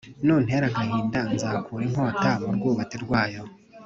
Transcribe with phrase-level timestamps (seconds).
[0.25, 3.41] Nuntera agahinda Nzakura inkota murwubati rwayo